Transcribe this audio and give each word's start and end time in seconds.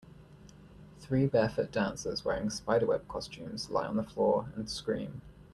Three 0.99 1.27
barefoot 1.27 1.71
dancers 1.71 2.25
wearing 2.25 2.49
spiderweb 2.49 3.07
costumes 3.07 3.69
lie 3.69 3.85
on 3.85 3.97
the 3.97 4.03
floor 4.03 4.51
and 4.55 4.67
scream. 4.67 5.21